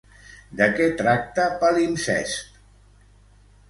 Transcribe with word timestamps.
De 0.61 0.69
què 0.79 0.87
tracta 1.03 1.47
Palimpsest? 1.63 2.61